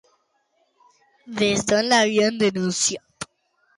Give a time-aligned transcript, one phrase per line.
[1.41, 3.29] Des d'on l'havien denunciat?